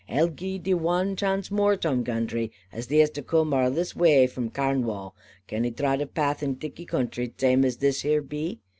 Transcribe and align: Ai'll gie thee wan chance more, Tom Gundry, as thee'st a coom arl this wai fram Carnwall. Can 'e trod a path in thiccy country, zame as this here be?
Ai'll 0.09 0.29
gie 0.29 0.57
thee 0.57 0.73
wan 0.73 1.15
chance 1.15 1.51
more, 1.51 1.75
Tom 1.77 2.01
Gundry, 2.01 2.51
as 2.73 2.87
thee'st 2.87 3.19
a 3.19 3.21
coom 3.21 3.53
arl 3.53 3.69
this 3.69 3.95
wai 3.95 4.25
fram 4.25 4.49
Carnwall. 4.49 5.13
Can 5.47 5.63
'e 5.63 5.69
trod 5.69 6.01
a 6.01 6.07
path 6.07 6.41
in 6.41 6.55
thiccy 6.55 6.87
country, 6.87 7.31
zame 7.39 7.63
as 7.65 7.77
this 7.77 8.01
here 8.01 8.23
be? 8.23 8.61